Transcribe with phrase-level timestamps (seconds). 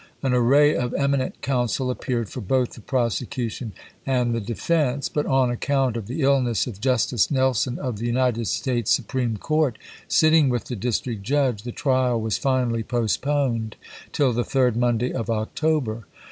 [0.23, 3.71] An array of eminent counsel appeared for both the prosecution
[4.03, 8.47] and the defense; but on account of the illness of Justice Nelson of the United
[8.47, 9.77] States Supreme Court,
[10.07, 13.75] sitting with the District HATTEEAS AND PORT EOYAL 11 Judge, the trial was finally postponed
[14.11, 14.77] tiU tlie third chap.
[14.77, 14.85] i.
[14.87, 16.07] Monday of October.